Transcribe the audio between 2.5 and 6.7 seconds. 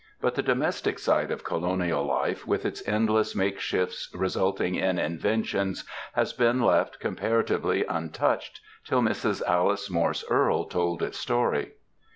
its endless make shifts resulting in inventions, has been